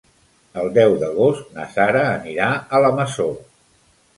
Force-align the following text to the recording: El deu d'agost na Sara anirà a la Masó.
El 0.61 0.69
deu 0.77 0.95
d'agost 1.03 1.53
na 1.59 1.67
Sara 1.75 2.01
anirà 2.15 2.51
a 2.55 2.81
la 2.87 2.93
Masó. 3.03 3.29